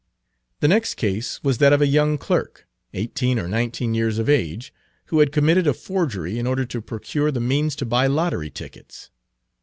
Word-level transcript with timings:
The 0.61 0.67
next 0.67 0.95
case 0.95 1.39
was 1.43 1.59
that 1.59 1.73
of 1.73 1.79
a 1.79 1.85
young 1.85 2.17
clerk, 2.17 2.67
eighteen 2.95 3.37
or 3.37 3.47
nineteen 3.47 3.93
years 3.93 4.17
of 4.17 4.27
age, 4.27 4.73
who 5.13 5.19
had 5.19 5.31
committed 5.31 5.67
a 5.67 5.75
forgery 5.75 6.39
in 6.39 6.47
order 6.47 6.65
to 6.65 6.81
procure 6.81 7.29
the 7.29 7.39
means 7.39 7.75
to 7.75 7.85
buy 7.85 8.07
lottery 8.07 8.49
tickets. 8.49 9.11